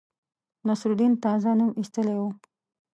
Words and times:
نصرالدین 0.67 1.13
تازه 1.23 1.51
نوم 1.57 1.71
ایستلی 1.79 2.15
وو. 2.17 2.29